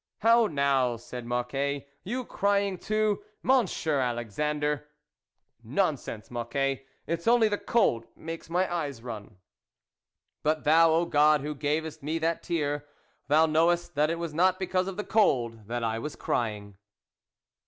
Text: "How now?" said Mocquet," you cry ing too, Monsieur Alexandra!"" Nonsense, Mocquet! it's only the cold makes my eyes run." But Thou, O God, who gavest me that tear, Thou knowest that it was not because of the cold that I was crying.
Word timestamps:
"How 0.27 0.47
now?" 0.47 0.95
said 0.97 1.27
Mocquet," 1.27 1.87
you 2.11 2.25
cry 2.25 2.61
ing 2.63 2.79
too, 2.79 3.21
Monsieur 3.43 3.99
Alexandra!"" 3.99 4.81
Nonsense, 5.79 6.31
Mocquet! 6.31 6.87
it's 7.05 7.27
only 7.27 7.47
the 7.47 7.59
cold 7.59 8.07
makes 8.15 8.49
my 8.49 8.65
eyes 8.73 9.03
run." 9.03 9.37
But 10.41 10.63
Thou, 10.63 10.89
O 10.91 11.05
God, 11.05 11.41
who 11.41 11.53
gavest 11.53 12.01
me 12.01 12.17
that 12.17 12.41
tear, 12.41 12.87
Thou 13.27 13.45
knowest 13.45 13.93
that 13.93 14.09
it 14.09 14.17
was 14.17 14.33
not 14.33 14.57
because 14.57 14.87
of 14.87 14.97
the 14.97 15.03
cold 15.03 15.67
that 15.67 15.83
I 15.83 15.99
was 15.99 16.15
crying. 16.15 16.77